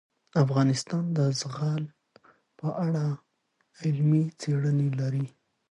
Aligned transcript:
افغانستان 0.43 1.03
د 1.17 1.19
زغال 1.39 1.83
په 2.59 2.67
اړه 2.85 3.05
علمي 3.81 4.23
څېړنې 4.39 4.89
لري. 4.99 5.25